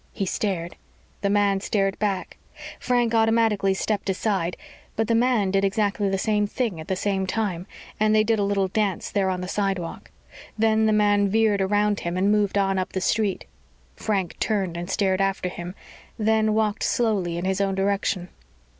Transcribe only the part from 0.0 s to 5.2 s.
He stared. The man stared back. Frank automatically stepped aside, but the